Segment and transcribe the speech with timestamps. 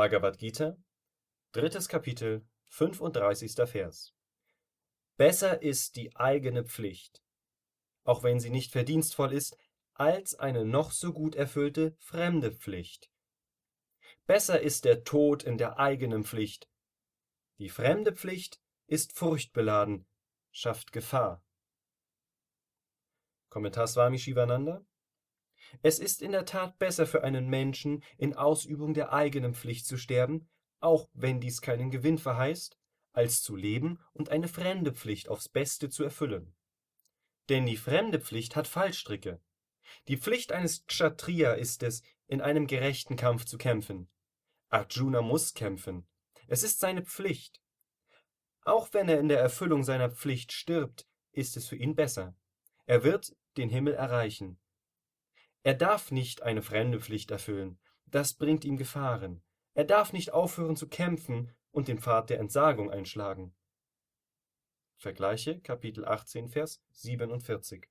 [0.00, 0.78] Bhagavad Gita,
[1.52, 3.52] drittes Kapitel, 35.
[3.68, 4.14] Vers.
[5.18, 7.22] Besser ist die eigene Pflicht,
[8.04, 9.58] auch wenn sie nicht verdienstvoll ist,
[9.92, 13.10] als eine noch so gut erfüllte fremde Pflicht.
[14.24, 16.70] Besser ist der Tod in der eigenen Pflicht.
[17.58, 20.06] Die fremde Pflicht ist furchtbeladen,
[20.50, 21.44] schafft Gefahr.
[23.50, 24.82] Kommentar Swami Shivananda
[25.82, 29.96] Es ist in der Tat besser für einen Menschen, in Ausübung der eigenen Pflicht zu
[29.96, 30.48] sterben,
[30.80, 32.78] auch wenn dies keinen Gewinn verheißt,
[33.12, 36.54] als zu leben und eine fremde Pflicht aufs Beste zu erfüllen.
[37.48, 39.40] Denn die fremde Pflicht hat Fallstricke.
[40.08, 44.08] Die Pflicht eines Kshatriya ist es, in einem gerechten Kampf zu kämpfen.
[44.68, 46.06] Arjuna muss kämpfen.
[46.46, 47.60] Es ist seine Pflicht.
[48.62, 52.34] Auch wenn er in der Erfüllung seiner Pflicht stirbt, ist es für ihn besser.
[52.86, 54.60] Er wird den Himmel erreichen.
[55.62, 59.42] Er darf nicht eine fremde Pflicht erfüllen, das bringt ihm Gefahren.
[59.74, 63.54] Er darf nicht aufhören zu kämpfen und den Pfad der Entsagung einschlagen.
[64.96, 67.86] Vergleiche Kapitel 18 Vers 47